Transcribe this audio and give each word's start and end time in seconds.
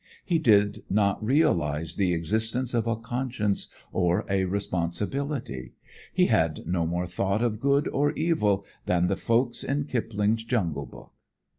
He 0.25 0.39
did 0.39 0.81
not 0.89 1.23
realize 1.23 1.93
the 1.93 2.11
existence 2.11 2.73
of 2.73 2.87
a 2.87 2.95
conscience 2.95 3.67
or 3.91 4.25
a 4.27 4.45
responsibility. 4.45 5.73
He 6.11 6.25
had 6.25 6.65
no 6.65 6.87
more 6.87 7.05
thought 7.05 7.43
of 7.43 7.59
good 7.59 7.87
or 7.87 8.11
evil 8.13 8.65
than 8.87 9.05
the 9.09 9.15
folks 9.15 9.63
in 9.63 9.83
Kipling's 9.85 10.43
Jungle 10.43 10.87
book. 10.87 11.13